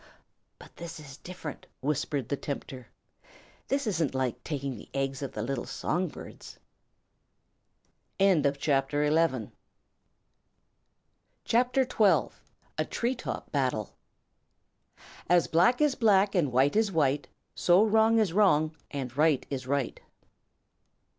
[0.57, 2.87] "But this is different," whispered the tempter.
[3.67, 6.57] "This isn't like taking the eggs of the little song birds."
[8.19, 9.49] CHAPTER XII:
[12.79, 13.91] A Tree Top Battle
[15.29, 19.67] As black is black and white is white, So wrong is wrong and right is
[19.67, 20.01] right.